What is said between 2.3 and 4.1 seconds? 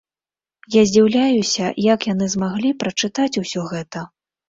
змаглі прачытаць усё гэта.